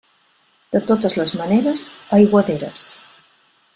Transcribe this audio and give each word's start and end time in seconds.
De 0.75 0.79
totes 0.91 1.15
les 1.19 1.33
maneres, 1.41 1.85
aiguaderes. 2.21 2.87